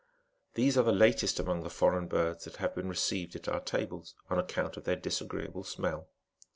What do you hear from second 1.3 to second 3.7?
among the foreign birds that have been received at our